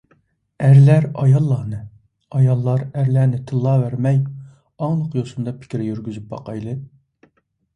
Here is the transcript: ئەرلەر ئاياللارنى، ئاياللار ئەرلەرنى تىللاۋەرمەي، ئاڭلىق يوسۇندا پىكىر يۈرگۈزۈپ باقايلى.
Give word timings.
ئەرلەر 0.67 1.03
ئاياللارنى، 1.23 1.81
ئاياللار 2.39 2.81
ئەرلەرنى 2.87 3.41
تىللاۋەرمەي، 3.51 4.19
ئاڭلىق 4.19 5.21
يوسۇندا 5.21 5.55
پىكىر 5.61 5.85
يۈرگۈزۈپ 5.91 6.27
باقايلى. 6.33 6.75